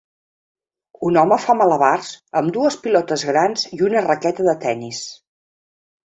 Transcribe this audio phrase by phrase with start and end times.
[1.09, 2.07] Un home fa malabars
[2.41, 5.03] amb dues pilotes grans i una raqueta de tennis.